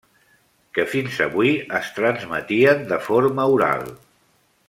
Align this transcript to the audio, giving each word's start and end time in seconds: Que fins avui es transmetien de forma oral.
Que 0.77 0.85
fins 0.93 1.17
avui 1.25 1.51
es 1.81 1.91
transmetien 1.99 2.83
de 2.93 3.01
forma 3.09 3.49
oral. 3.59 3.85